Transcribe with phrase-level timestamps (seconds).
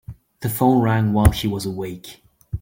[0.39, 2.23] The phone rang while she was awake.